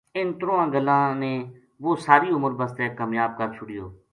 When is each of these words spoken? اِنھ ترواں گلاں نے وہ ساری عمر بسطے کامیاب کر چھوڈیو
اِنھ 0.17 0.35
ترواں 0.39 0.65
گلاں 0.73 1.07
نے 1.21 1.33
وہ 1.83 1.91
ساری 2.05 2.29
عمر 2.37 2.51
بسطے 2.59 2.85
کامیاب 2.99 3.31
کر 3.37 3.47
چھوڈیو 3.55 3.85